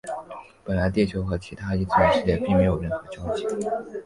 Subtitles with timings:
[0.63, 3.45] 本来地球和其他异次元世界并没有任何交集。